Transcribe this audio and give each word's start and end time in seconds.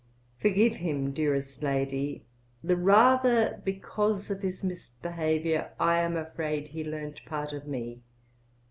Forgive 0.39 0.73
him, 0.77 1.11
dearest 1.11 1.61
lady, 1.61 2.25
the 2.63 2.75
rather 2.75 3.61
because 3.63 4.31
of 4.31 4.41
his 4.41 4.63
misbehaviour 4.63 5.73
I 5.79 5.99
am 5.99 6.17
afraid 6.17 6.69
he 6.69 6.83
learnt 6.83 7.23
part 7.23 7.53
of 7.53 7.67
me. 7.67 8.01